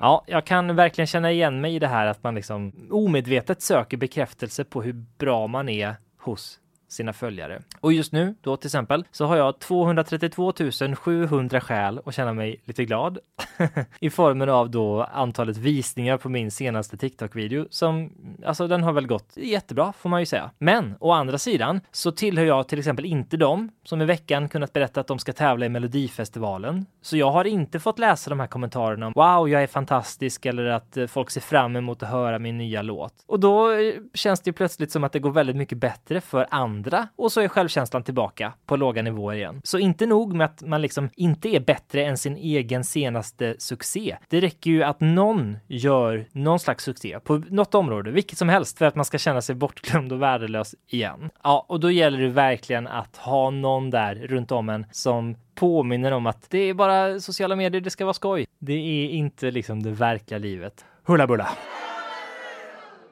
Ja, 0.00 0.24
jag 0.26 0.46
kan 0.46 0.76
verkligen 0.76 1.06
känna 1.06 1.32
igen 1.32 1.60
mig 1.60 1.74
i 1.74 1.78
det 1.78 1.88
här 1.88 2.06
att 2.06 2.22
man 2.22 2.34
liksom 2.34 2.88
omedvetet 2.90 3.62
söker 3.62 3.96
bekräftelse 3.96 4.64
på 4.64 4.82
hur 4.82 4.92
bra 5.18 5.46
man 5.46 5.68
är 5.68 5.96
hos 6.18 6.60
sina 6.94 7.12
följare. 7.12 7.62
Och 7.80 7.92
just 7.92 8.12
nu 8.12 8.34
då 8.40 8.56
till 8.56 8.68
exempel 8.68 9.04
så 9.10 9.24
har 9.24 9.36
jag 9.36 9.58
232 9.58 10.52
700 10.96 11.60
skäl 11.60 12.00
att 12.06 12.14
känna 12.14 12.32
mig 12.32 12.60
lite 12.64 12.84
glad 12.84 13.18
i 14.00 14.10
formen 14.10 14.48
av 14.48 14.70
då 14.70 15.02
antalet 15.02 15.56
visningar 15.56 16.18
på 16.18 16.28
min 16.28 16.50
senaste 16.50 16.96
TikTok-video 16.96 17.66
som 17.70 18.10
alltså 18.46 18.66
den 18.66 18.82
har 18.82 18.92
väl 18.92 19.06
gått 19.06 19.36
jättebra 19.36 19.92
får 19.92 20.08
man 20.08 20.20
ju 20.20 20.26
säga. 20.26 20.50
Men 20.58 20.94
å 21.00 21.12
andra 21.12 21.38
sidan 21.38 21.80
så 21.92 22.12
tillhör 22.12 22.44
jag 22.44 22.68
till 22.68 22.78
exempel 22.78 23.04
inte 23.04 23.36
dem 23.36 23.70
som 23.84 24.02
i 24.02 24.04
veckan 24.04 24.48
kunnat 24.48 24.72
berätta 24.72 25.00
att 25.00 25.06
de 25.06 25.18
ska 25.18 25.32
tävla 25.32 25.66
i 25.66 25.68
Melodifestivalen. 25.68 26.86
Så 27.02 27.16
jag 27.16 27.30
har 27.30 27.44
inte 27.44 27.80
fått 27.80 27.98
läsa 27.98 28.30
de 28.30 28.40
här 28.40 28.46
kommentarerna 28.46 29.06
om 29.06 29.12
wow, 29.16 29.48
jag 29.48 29.62
är 29.62 29.66
fantastisk 29.66 30.46
eller 30.46 30.64
att 30.64 30.96
eh, 30.96 31.06
folk 31.06 31.30
ser 31.30 31.40
fram 31.40 31.76
emot 31.76 32.02
att 32.02 32.08
höra 32.08 32.38
min 32.38 32.58
nya 32.58 32.82
låt. 32.82 33.14
Och 33.26 33.40
då 33.40 33.72
eh, 33.72 33.94
känns 34.14 34.40
det 34.40 34.52
plötsligt 34.52 34.92
som 34.92 35.04
att 35.04 35.12
det 35.12 35.18
går 35.18 35.30
väldigt 35.30 35.56
mycket 35.56 35.78
bättre 35.78 36.20
för 36.20 36.46
andra 36.50 36.83
andra 36.84 37.08
och 37.16 37.32
så 37.32 37.40
är 37.40 37.48
självkänslan 37.48 38.02
tillbaka 38.02 38.52
på 38.66 38.76
låga 38.76 39.02
nivåer 39.02 39.36
igen. 39.36 39.60
Så 39.64 39.78
inte 39.78 40.06
nog 40.06 40.34
med 40.34 40.44
att 40.44 40.62
man 40.62 40.82
liksom 40.82 41.10
inte 41.16 41.48
är 41.48 41.60
bättre 41.60 42.04
än 42.04 42.18
sin 42.18 42.36
egen 42.36 42.84
senaste 42.84 43.54
succé. 43.58 44.16
Det 44.28 44.40
räcker 44.40 44.70
ju 44.70 44.82
att 44.82 45.00
någon 45.00 45.58
gör 45.66 46.26
någon 46.32 46.58
slags 46.58 46.84
succé 46.84 47.20
på 47.20 47.42
något 47.48 47.74
område, 47.74 48.10
vilket 48.10 48.38
som 48.38 48.48
helst, 48.48 48.78
för 48.78 48.84
att 48.84 48.94
man 48.94 49.04
ska 49.04 49.18
känna 49.18 49.42
sig 49.42 49.54
bortglömd 49.54 50.12
och 50.12 50.22
värdelös 50.22 50.74
igen. 50.88 51.30
Ja, 51.42 51.66
och 51.68 51.80
då 51.80 51.90
gäller 51.90 52.18
det 52.18 52.28
verkligen 52.28 52.86
att 52.86 53.16
ha 53.16 53.50
någon 53.50 53.90
där 53.90 54.14
runt 54.14 54.52
om 54.52 54.68
en 54.68 54.86
som 54.90 55.36
påminner 55.54 56.12
om 56.12 56.26
att 56.26 56.50
det 56.50 56.58
är 56.58 56.74
bara 56.74 57.20
sociala 57.20 57.56
medier, 57.56 57.80
det 57.80 57.90
ska 57.90 58.04
vara 58.04 58.14
skoj. 58.14 58.46
Det 58.58 58.72
är 58.72 59.08
inte 59.08 59.50
liksom 59.50 59.82
det 59.82 59.90
verkliga 59.90 60.38
livet. 60.38 60.84
Hulla 61.06 61.26
bulla! 61.26 61.48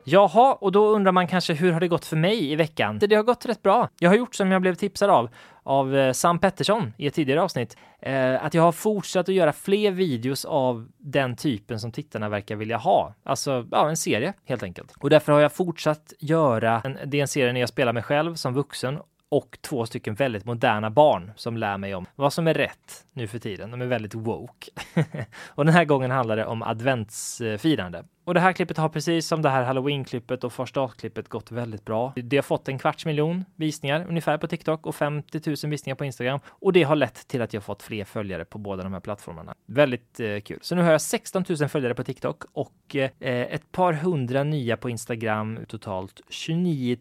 Jaha, 0.05 0.55
och 0.55 0.73
då 0.73 0.87
undrar 0.87 1.13
man 1.13 1.27
kanske 1.27 1.55
hur 1.55 1.73
har 1.73 1.81
det 1.81 1.89
gått 1.89 2.05
för 2.05 2.17
mig 2.17 2.53
i 2.53 2.57
veckan? 2.57 2.99
Det 2.99 3.15
har 3.15 3.23
gått 3.23 3.47
rätt 3.47 3.63
bra. 3.63 3.89
Jag 3.99 4.11
har 4.11 4.17
gjort 4.17 4.35
som 4.35 4.53
jag 4.53 4.63
blev 4.63 4.75
tipsad 4.75 5.11
av, 5.11 5.29
av 5.63 5.97
eh, 5.97 6.13
Sam 6.13 6.39
Pettersson 6.39 6.93
i 6.97 7.07
ett 7.07 7.15
tidigare 7.15 7.43
avsnitt, 7.43 7.77
eh, 8.01 8.45
att 8.45 8.55
jag 8.55 8.63
har 8.63 8.73
fortsatt 8.73 9.29
att 9.29 9.35
göra 9.35 9.53
fler 9.53 9.91
videos 9.91 10.45
av 10.45 10.89
den 10.99 11.37
typen 11.37 11.81
som 11.81 11.93
tittarna 11.93 12.29
verkar 12.29 12.57
vilja 12.57 12.77
ha. 12.77 13.15
Alltså, 13.25 13.67
ja, 13.71 13.89
en 13.89 13.97
serie 13.97 14.33
helt 14.45 14.63
enkelt. 14.63 14.93
Och 15.01 15.11
därför 15.11 15.33
har 15.33 15.41
jag 15.41 15.53
fortsatt 15.53 16.13
göra, 16.19 16.81
en, 16.85 16.99
det 17.05 17.17
är 17.17 17.23
en 17.23 17.29
serie 17.29 17.53
när 17.53 17.61
jag 17.61 17.69
spelar 17.69 17.93
mig 17.93 18.03
själv 18.03 18.35
som 18.35 18.55
vuxen 18.55 18.99
och 19.33 19.59
två 19.61 19.87
stycken 19.87 20.15
väldigt 20.15 20.45
moderna 20.45 20.91
barn 20.91 21.33
som 21.37 21.57
lär 21.57 21.79
mig 21.79 21.95
om 21.95 22.07
vad 22.17 22.33
som 22.33 22.47
är 22.47 22.55
rätt 22.55 23.07
nu 23.13 23.27
för 23.27 23.39
tiden. 23.39 23.71
De 23.71 23.81
är 23.81 23.87
väldigt 23.87 24.15
woke. 24.15 24.71
och 25.49 25.65
den 25.65 25.75
här 25.75 25.85
gången 25.85 26.11
handlar 26.11 26.37
det 26.37 26.47
om 26.47 26.63
adventsfirande. 26.63 28.05
Och 28.25 28.35
det 28.35 28.41
här 28.41 28.53
klippet 28.53 28.77
har 28.77 28.89
precis 28.89 29.27
som 29.27 29.43
det 29.43 29.49
här 29.49 29.63
halloween-klippet 29.65 30.45
och 30.45 30.53
första 30.53 30.89
klippet 30.89 31.29
gått 31.29 31.53
väldigt 31.53 31.85
bra. 31.85 32.13
Det 32.17 32.37
har 32.37 32.43
fått 32.43 32.69
en 32.69 32.79
kvarts 32.79 33.07
miljon 33.07 33.45
visningar 33.57 34.07
ungefär 34.09 34.39
på 34.39 34.47
TikTok 34.47 34.87
och 34.87 34.95
50 34.95 35.41
000 35.47 35.71
visningar 35.71 35.97
på 35.97 36.05
Instagram. 36.05 36.41
Och 36.47 36.73
det 36.73 36.83
har 36.83 36.97
lett 36.97 37.29
till 37.29 37.43
att 37.43 37.55
jag 37.55 37.63
fått 37.65 37.83
fler 37.83 38.05
följare 38.05 38.45
på 38.45 38.59
båda 38.59 38.83
de 38.83 38.93
här 38.93 39.01
plattformarna. 39.01 39.55
Väldigt 39.67 40.21
eh, 40.21 40.41
kul. 40.41 40.59
Så 40.63 40.75
nu 40.75 40.83
har 40.83 40.93
jag 40.93 41.01
16 41.01 41.45
000 41.49 41.69
följare 41.69 41.95
på 41.95 42.05
TikTok 42.05 42.43
och 42.53 42.97
eh, 42.97 43.11
ett 43.21 43.73
par 43.73 43.93
hundra 43.93 44.45
nya 44.45 44.77
på 44.77 44.91
Instagram, 44.91 45.59
totalt 45.69 46.21
29 46.29 46.97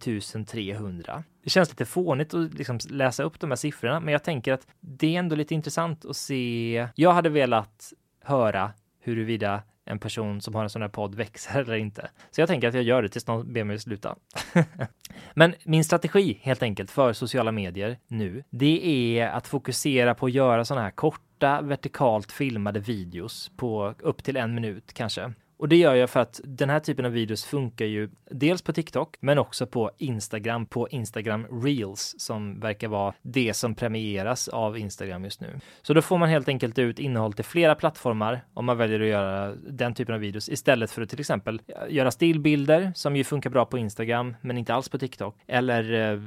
300. 0.47 1.23
Det 1.43 1.49
känns 1.49 1.69
lite 1.69 1.85
fånigt 1.85 2.33
att 2.33 2.53
liksom 2.53 2.79
läsa 2.89 3.23
upp 3.23 3.39
de 3.39 3.51
här 3.51 3.55
siffrorna, 3.55 3.99
men 3.99 4.11
jag 4.11 4.23
tänker 4.23 4.53
att 4.53 4.67
det 4.79 5.15
är 5.15 5.19
ändå 5.19 5.35
lite 5.35 5.53
intressant 5.53 6.05
att 6.05 6.17
se. 6.17 6.87
Jag 6.95 7.13
hade 7.13 7.29
velat 7.29 7.93
höra 8.23 8.71
huruvida 8.99 9.63
en 9.85 9.99
person 9.99 10.41
som 10.41 10.55
har 10.55 10.63
en 10.63 10.69
sån 10.69 10.81
här 10.81 10.89
podd 10.89 11.15
växer 11.15 11.61
eller 11.61 11.75
inte. 11.75 12.09
Så 12.31 12.41
jag 12.41 12.49
tänker 12.49 12.67
att 12.67 12.73
jag 12.73 12.83
gör 12.83 13.01
det 13.01 13.09
tills 13.09 13.27
någon 13.27 13.53
ber 13.53 13.63
mig 13.63 13.79
sluta. 13.79 14.15
Men 15.33 15.55
min 15.63 15.83
strategi 15.83 16.39
helt 16.41 16.63
enkelt 16.63 16.91
för 16.91 17.13
sociala 17.13 17.51
medier 17.51 17.97
nu, 18.07 18.43
det 18.49 18.87
är 19.17 19.27
att 19.27 19.47
fokusera 19.47 20.15
på 20.15 20.25
att 20.25 20.31
göra 20.31 20.65
sådana 20.65 20.83
här 20.83 20.91
korta 20.91 21.61
vertikalt 21.61 22.31
filmade 22.31 22.79
videos 22.79 23.51
på 23.55 23.95
upp 23.99 24.23
till 24.23 24.37
en 24.37 24.55
minut 24.55 24.93
kanske. 24.93 25.33
Och 25.61 25.69
det 25.69 25.75
gör 25.75 25.95
jag 25.95 26.09
för 26.09 26.19
att 26.19 26.41
den 26.43 26.69
här 26.69 26.79
typen 26.79 27.05
av 27.05 27.11
videos 27.11 27.45
funkar 27.45 27.85
ju 27.85 28.09
dels 28.29 28.61
på 28.61 28.73
TikTok, 28.73 29.15
men 29.19 29.37
också 29.37 29.67
på 29.67 29.91
Instagram, 29.97 30.65
på 30.65 30.89
Instagram 30.89 31.47
Reels 31.63 32.15
som 32.17 32.59
verkar 32.59 32.87
vara 32.87 33.13
det 33.21 33.53
som 33.53 33.75
premieras 33.75 34.47
av 34.47 34.77
Instagram 34.77 35.23
just 35.23 35.41
nu. 35.41 35.59
Så 35.81 35.93
då 35.93 36.01
får 36.01 36.17
man 36.17 36.29
helt 36.29 36.47
enkelt 36.47 36.79
ut 36.79 36.99
innehåll 36.99 37.33
till 37.33 37.45
flera 37.45 37.75
plattformar 37.75 38.41
om 38.53 38.65
man 38.65 38.77
väljer 38.77 38.99
att 38.99 39.07
göra 39.07 39.55
den 39.55 39.93
typen 39.93 40.15
av 40.15 40.21
videos 40.21 40.49
istället 40.49 40.91
för 40.91 41.01
att 41.01 41.09
till 41.09 41.19
exempel 41.19 41.61
göra 41.89 42.11
stillbilder 42.11 42.91
som 42.95 43.15
ju 43.15 43.23
funkar 43.23 43.49
bra 43.49 43.65
på 43.65 43.77
Instagram, 43.77 44.35
men 44.41 44.57
inte 44.57 44.73
alls 44.73 44.89
på 44.89 44.97
TikTok 44.97 45.35
eller 45.47 46.13
eh, 46.13 46.21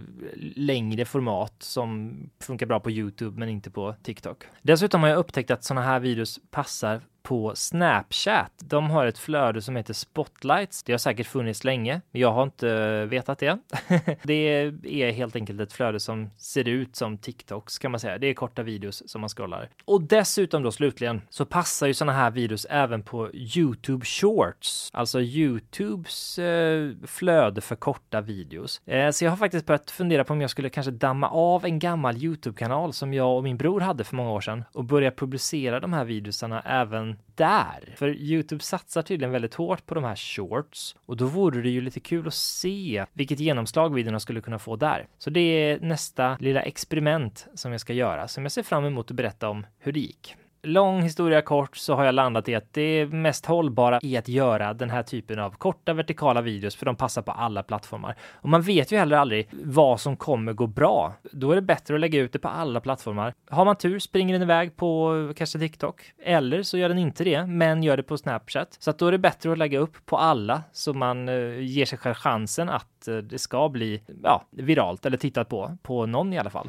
längre 0.56 1.04
format 1.04 1.54
som 1.58 2.16
funkar 2.40 2.66
bra 2.66 2.80
på 2.80 2.90
Youtube, 2.90 3.38
men 3.38 3.48
inte 3.48 3.70
på 3.70 3.94
TikTok. 4.02 4.44
Dessutom 4.62 5.02
har 5.02 5.08
jag 5.08 5.18
upptäckt 5.18 5.50
att 5.50 5.64
sådana 5.64 5.86
här 5.86 6.00
videos 6.00 6.40
passar 6.50 7.00
på 7.24 7.52
Snapchat. 7.54 8.52
De 8.58 8.90
har 8.90 9.06
ett 9.06 9.18
flöde 9.18 9.62
som 9.62 9.76
heter 9.76 9.94
Spotlights. 9.94 10.82
Det 10.82 10.92
har 10.92 10.98
säkert 10.98 11.26
funnits 11.26 11.64
länge, 11.64 12.00
men 12.10 12.20
jag 12.20 12.32
har 12.32 12.42
inte 12.42 12.70
eh, 12.70 13.06
vetat 13.06 13.38
det. 13.38 13.58
det 14.22 14.34
är 14.82 15.12
helt 15.12 15.36
enkelt 15.36 15.60
ett 15.60 15.72
flöde 15.72 16.00
som 16.00 16.30
ser 16.36 16.68
ut 16.68 16.96
som 16.96 17.18
TikToks 17.18 17.78
kan 17.78 17.90
man 17.90 18.00
säga. 18.00 18.18
Det 18.18 18.26
är 18.26 18.34
korta 18.34 18.62
videos 18.62 19.02
som 19.10 19.20
man 19.20 19.30
scrollar. 19.30 19.68
Och 19.84 20.02
dessutom 20.02 20.62
då 20.62 20.72
slutligen 20.72 21.22
så 21.30 21.44
passar 21.44 21.86
ju 21.86 21.94
sådana 21.94 22.12
här 22.12 22.30
videos 22.30 22.66
även 22.70 23.02
på 23.02 23.30
Youtube 23.34 24.04
Shorts, 24.04 24.90
alltså 24.92 25.20
Youtubes 25.20 26.38
eh, 26.38 26.90
flöde 27.06 27.60
för 27.60 27.76
korta 27.76 28.20
videos. 28.20 28.80
Eh, 28.86 29.10
så 29.10 29.24
jag 29.24 29.32
har 29.32 29.36
faktiskt 29.36 29.66
börjat 29.66 29.90
fundera 29.90 30.24
på 30.24 30.32
om 30.32 30.40
jag 30.40 30.50
skulle 30.50 30.70
kanske 30.70 30.90
damma 30.90 31.28
av 31.28 31.64
en 31.64 31.78
gammal 31.78 32.16
Youtube-kanal 32.16 32.92
som 32.92 33.14
jag 33.14 33.36
och 33.36 33.44
min 33.44 33.56
bror 33.56 33.80
hade 33.80 34.04
för 34.04 34.16
många 34.16 34.30
år 34.30 34.40
sedan 34.40 34.64
och 34.72 34.84
börja 34.84 35.10
publicera 35.10 35.80
de 35.80 35.92
här 35.92 36.04
videosarna 36.04 36.60
även 36.60 37.13
där. 37.34 37.94
För 37.96 38.08
Youtube 38.08 38.62
satsar 38.62 39.02
tydligen 39.02 39.32
väldigt 39.32 39.54
hårt 39.54 39.86
på 39.86 39.94
de 39.94 40.04
här 40.04 40.16
shorts 40.16 40.96
och 41.06 41.16
då 41.16 41.26
vore 41.26 41.62
det 41.62 41.70
ju 41.70 41.80
lite 41.80 42.00
kul 42.00 42.26
att 42.26 42.34
se 42.34 43.06
vilket 43.12 43.40
genomslag 43.40 43.94
videorna 43.94 44.20
skulle 44.20 44.40
kunna 44.40 44.58
få 44.58 44.76
där. 44.76 45.06
Så 45.18 45.30
det 45.30 45.40
är 45.40 45.80
nästa 45.80 46.36
lilla 46.40 46.62
experiment 46.62 47.46
som 47.54 47.72
jag 47.72 47.80
ska 47.80 47.92
göra 47.92 48.28
som 48.28 48.42
jag 48.42 48.52
ser 48.52 48.62
fram 48.62 48.84
emot 48.84 49.10
att 49.10 49.16
berätta 49.16 49.48
om 49.48 49.66
hur 49.78 49.92
det 49.92 50.00
gick 50.00 50.36
lång 50.64 51.02
historia 51.02 51.42
kort 51.42 51.76
så 51.76 51.94
har 51.94 52.04
jag 52.04 52.14
landat 52.14 52.48
i 52.48 52.54
att 52.54 52.72
det 52.72 53.06
mest 53.06 53.46
hållbara 53.46 53.98
är 54.02 54.18
att 54.18 54.28
göra 54.28 54.74
den 54.74 54.90
här 54.90 55.02
typen 55.02 55.38
av 55.38 55.50
korta 55.50 55.92
vertikala 55.92 56.40
videos 56.40 56.76
för 56.76 56.86
de 56.86 56.96
passar 56.96 57.22
på 57.22 57.32
alla 57.32 57.62
plattformar. 57.62 58.16
Och 58.32 58.48
man 58.48 58.62
vet 58.62 58.92
ju 58.92 58.96
heller 58.96 59.16
aldrig 59.16 59.48
vad 59.52 60.00
som 60.00 60.16
kommer 60.16 60.52
gå 60.52 60.66
bra. 60.66 61.14
Då 61.32 61.50
är 61.50 61.54
det 61.54 61.62
bättre 61.62 61.94
att 61.94 62.00
lägga 62.00 62.20
ut 62.20 62.32
det 62.32 62.38
på 62.38 62.48
alla 62.48 62.80
plattformar. 62.80 63.34
Har 63.50 63.64
man 63.64 63.76
tur 63.76 63.98
springer 63.98 64.32
den 64.32 64.42
iväg 64.42 64.76
på 64.76 65.12
kanske 65.36 65.58
TikTok 65.58 66.02
eller 66.24 66.62
så 66.62 66.78
gör 66.78 66.88
den 66.88 66.98
inte 66.98 67.24
det, 67.24 67.46
men 67.46 67.82
gör 67.82 67.96
det 67.96 68.02
på 68.02 68.18
Snapchat. 68.18 68.76
Så 68.78 68.90
att 68.90 68.98
då 68.98 69.06
är 69.06 69.12
det 69.12 69.18
bättre 69.18 69.52
att 69.52 69.58
lägga 69.58 69.78
upp 69.78 70.06
på 70.06 70.16
alla 70.16 70.62
så 70.72 70.92
man 70.92 71.28
eh, 71.28 71.60
ger 71.60 71.84
sig 71.84 71.98
själv 71.98 72.14
chansen 72.14 72.68
att 72.68 73.08
eh, 73.08 73.16
det 73.16 73.38
ska 73.38 73.68
bli 73.68 74.02
ja, 74.22 74.44
viralt 74.50 75.06
eller 75.06 75.16
tittat 75.16 75.48
på 75.48 75.76
på 75.82 76.06
någon 76.06 76.32
i 76.32 76.38
alla 76.38 76.50
fall. 76.50 76.68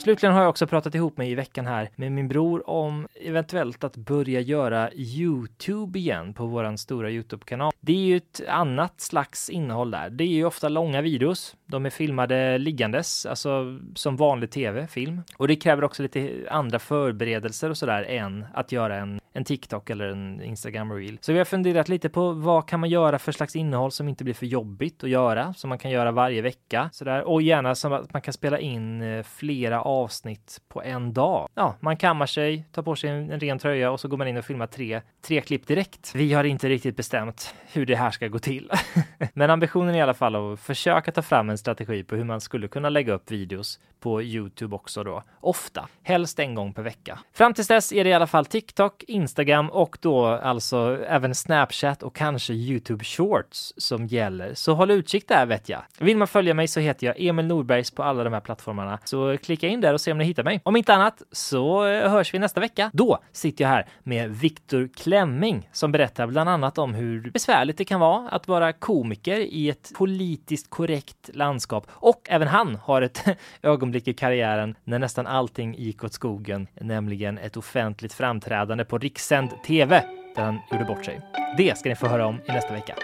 Slutligen 0.00 0.34
har 0.34 0.42
jag 0.42 0.50
också 0.50 0.66
pratat 0.66 0.94
ihop 0.94 1.16
mig 1.16 1.30
i 1.30 1.34
veckan 1.34 1.66
här 1.66 1.90
med 1.96 2.12
min 2.12 2.28
bror 2.28 2.70
om 2.70 3.08
eventuellt 3.20 3.84
att 3.84 3.96
börja 3.96 4.40
göra 4.40 4.92
Youtube 4.92 5.98
igen 5.98 6.34
på 6.34 6.46
våran 6.46 6.78
stora 6.78 7.10
Youtube-kanal. 7.10 7.72
Det 7.80 7.92
är 7.92 8.06
ju 8.06 8.16
ett 8.16 8.40
annat 8.48 9.00
slags 9.00 9.50
innehåll 9.50 9.90
där. 9.90 10.10
Det 10.10 10.24
är 10.24 10.28
ju 10.28 10.44
ofta 10.44 10.68
långa 10.68 11.00
videos. 11.02 11.56
De 11.66 11.86
är 11.86 11.90
filmade 11.90 12.58
liggandes, 12.58 13.26
alltså 13.26 13.78
som 13.94 14.16
vanlig 14.16 14.50
tv, 14.50 14.86
film. 14.86 15.22
Och 15.36 15.48
det 15.48 15.56
kräver 15.56 15.84
också 15.84 16.02
lite 16.02 16.46
andra 16.50 16.78
förberedelser 16.78 17.70
och 17.70 17.76
sådär 17.76 18.02
än 18.02 18.46
att 18.54 18.72
göra 18.72 18.96
en, 18.96 19.20
en 19.32 19.44
TikTok 19.44 19.90
eller 19.90 20.08
en 20.08 20.42
Instagram 20.42 20.92
reel. 20.92 21.18
Så 21.20 21.32
vi 21.32 21.38
har 21.38 21.44
funderat 21.44 21.88
lite 21.88 22.08
på 22.08 22.32
vad 22.32 22.68
kan 22.68 22.80
man 22.80 22.90
göra 22.90 23.18
för 23.18 23.32
slags 23.32 23.56
innehåll 23.56 23.92
som 23.92 24.08
inte 24.08 24.24
blir 24.24 24.34
för 24.34 24.46
jobbigt 24.46 25.04
att 25.04 25.10
göra, 25.10 25.54
som 25.54 25.68
man 25.68 25.78
kan 25.78 25.90
göra 25.90 26.12
varje 26.12 26.42
vecka 26.42 26.90
sådär. 26.92 27.22
Och 27.22 27.42
gärna 27.42 27.74
som 27.74 27.92
att 27.92 28.12
man 28.12 28.22
kan 28.22 28.34
spela 28.34 28.58
in 28.58 29.02
eh, 29.02 29.22
flera 29.22 29.81
avsnitt 29.82 30.60
på 30.68 30.82
en 30.82 31.12
dag. 31.12 31.48
Ja, 31.54 31.76
man 31.80 31.96
kammar 31.96 32.26
sig, 32.26 32.64
tar 32.72 32.82
på 32.82 32.96
sig 32.96 33.10
en, 33.10 33.40
ren 33.40 33.58
tröja 33.58 33.90
och 33.90 34.00
så 34.00 34.08
går 34.08 34.16
man 34.16 34.28
in 34.28 34.36
och 34.36 34.44
filmar 34.44 34.66
tre, 34.66 35.00
tre 35.20 35.40
klipp 35.40 35.66
direkt. 35.66 36.14
Vi 36.14 36.32
har 36.32 36.44
inte 36.44 36.68
riktigt 36.68 36.96
bestämt 36.96 37.54
hur 37.72 37.86
det 37.86 37.96
här 37.96 38.10
ska 38.10 38.28
gå 38.28 38.38
till. 38.38 38.70
Men 39.34 39.50
ambitionen 39.50 39.94
är 39.94 39.98
i 39.98 40.02
alla 40.02 40.14
fall 40.14 40.52
att 40.52 40.60
försöka 40.60 41.12
ta 41.12 41.22
fram 41.22 41.50
en 41.50 41.58
strategi 41.58 42.04
på 42.04 42.16
hur 42.16 42.24
man 42.24 42.40
skulle 42.40 42.68
kunna 42.68 42.88
lägga 42.88 43.12
upp 43.12 43.30
videos 43.30 43.80
på 44.02 44.22
Youtube 44.22 44.74
också 44.74 45.04
då. 45.04 45.22
Ofta, 45.40 45.88
helst 46.02 46.38
en 46.38 46.54
gång 46.54 46.72
per 46.72 46.82
vecka. 46.82 47.18
Fram 47.32 47.54
tills 47.54 47.68
dess 47.68 47.92
är 47.92 48.04
det 48.04 48.10
i 48.10 48.12
alla 48.12 48.26
fall 48.26 48.46
TikTok, 48.46 49.02
Instagram 49.02 49.70
och 49.70 49.98
då 50.00 50.26
alltså 50.26 51.04
även 51.08 51.34
Snapchat 51.34 52.02
och 52.02 52.16
kanske 52.16 52.52
Youtube 52.52 53.04
Shorts 53.04 53.74
som 53.76 54.06
gäller. 54.06 54.54
Så 54.54 54.74
håll 54.74 54.90
utkik 54.90 55.28
där 55.28 55.46
vet 55.46 55.68
jag. 55.68 55.82
Vill 55.98 56.16
man 56.16 56.28
följa 56.28 56.54
mig 56.54 56.68
så 56.68 56.80
heter 56.80 57.06
jag 57.06 57.20
Emil 57.20 57.46
Norbergs 57.46 57.90
på 57.90 58.02
alla 58.02 58.24
de 58.24 58.32
här 58.32 58.40
plattformarna. 58.40 58.98
Så 59.04 59.38
klicka 59.38 59.68
in 59.68 59.71
in 59.72 59.80
där 59.80 59.94
och 59.94 60.00
se 60.00 60.12
om 60.12 60.18
ni 60.18 60.24
hittar 60.24 60.44
mig. 60.44 60.60
Om 60.64 60.76
inte 60.76 60.94
annat 60.94 61.22
så 61.32 61.86
eh, 61.86 62.10
hörs 62.10 62.34
vi 62.34 62.38
nästa 62.38 62.60
vecka. 62.60 62.90
Då 62.92 63.18
sitter 63.32 63.64
jag 63.64 63.68
här 63.68 63.86
med 64.02 64.30
Viktor 64.30 64.88
Klemming 64.94 65.68
som 65.72 65.92
berättar 65.92 66.26
bland 66.26 66.50
annat 66.50 66.78
om 66.78 66.94
hur 66.94 67.30
besvärligt 67.30 67.78
det 67.78 67.84
kan 67.84 68.00
vara 68.00 68.28
att 68.28 68.48
vara 68.48 68.72
komiker 68.72 69.38
i 69.38 69.70
ett 69.70 69.92
politiskt 69.94 70.70
korrekt 70.70 71.30
landskap 71.32 71.86
och 71.90 72.26
även 72.28 72.48
han 72.48 72.78
har 72.82 73.02
ett 73.02 73.24
ögonblick 73.62 74.08
i 74.08 74.14
karriären 74.14 74.74
när 74.84 74.98
nästan 74.98 75.26
allting 75.26 75.74
gick 75.74 76.04
åt 76.04 76.12
skogen, 76.12 76.66
nämligen 76.74 77.38
ett 77.38 77.56
offentligt 77.56 78.12
framträdande 78.12 78.84
på 78.84 78.98
rikssänd 78.98 79.50
TV 79.66 80.04
där 80.34 80.42
han 80.42 80.58
gjorde 80.72 80.84
bort 80.84 81.04
sig. 81.04 81.20
Det 81.56 81.78
ska 81.78 81.88
ni 81.88 81.96
få 81.96 82.06
höra 82.06 82.26
om 82.26 82.40
i 82.48 82.52
nästa 82.52 82.72
vecka. 82.72 82.94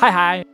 Hej 0.00 0.12
hej! 0.12 0.53